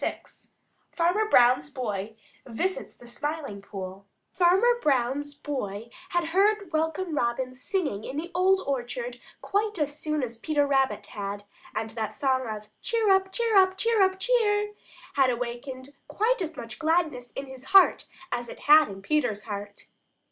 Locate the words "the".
2.95-3.05, 8.17-8.31